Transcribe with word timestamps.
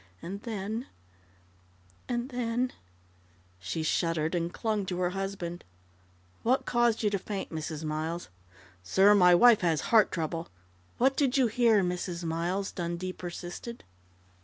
And 0.19 0.41
then 0.41 0.87
and 2.09 2.29
then" 2.29 2.73
She 3.59 3.83
shuddered, 3.83 4.33
and 4.33 4.51
clung 4.51 4.83
to 4.87 4.97
her 4.97 5.11
husband. 5.11 5.63
"What 6.41 6.65
caused 6.65 7.03
you 7.03 7.11
to 7.11 7.19
faint, 7.19 7.51
Mrs. 7.51 7.83
Miles?" 7.83 8.27
"Sir, 8.81 9.13
my 9.13 9.35
wife 9.35 9.61
has 9.61 9.81
heart 9.93 10.11
trouble" 10.11 10.47
"What 10.97 11.15
did 11.15 11.37
you 11.37 11.45
hear, 11.45 11.83
Mrs. 11.83 12.23
Miles?" 12.23 12.71
Dundee 12.71 13.13
persisted. 13.13 13.83